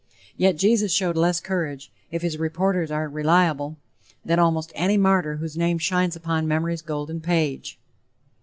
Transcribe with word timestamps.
Yet 0.35 0.57
Jesus 0.57 0.91
showed 0.91 1.15
less 1.15 1.39
courage, 1.39 1.91
if 2.09 2.23
his 2.23 2.39
reporters 2.39 2.89
are 2.89 3.07
reliable, 3.07 3.77
than 4.25 4.39
almost 4.39 4.71
any 4.73 4.97
martyr 4.97 5.35
whose 5.35 5.55
name 5.55 5.77
shines 5.77 6.15
upon 6.15 6.47
memory's 6.47 6.81
golden 6.81 7.21
page. 7.21 7.77